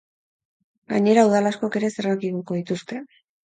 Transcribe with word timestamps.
Gainera, 0.93 1.27
udal 1.31 1.51
askok 1.51 1.79
ere 1.83 1.95
zergak 1.99 2.29
igoko 2.33 2.61
dituzte. 2.63 3.07